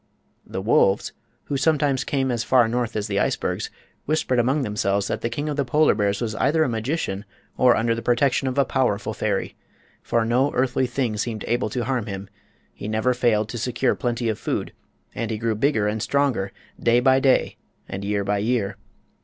[0.47, 1.13] The wolves,
[1.43, 3.69] who sometimes came as far north as the icebergs,
[4.07, 7.23] whispered among themselves that the King of the Polar Bears was either a magician
[7.55, 9.55] or under the protection of a powerful fairy.
[10.01, 12.29] For no earthly thing seemed able to harm him;
[12.73, 14.73] he never failed to secure plenty of food,
[15.13, 17.57] and he grew bigger and stronger day by day
[17.87, 18.77] and year by year.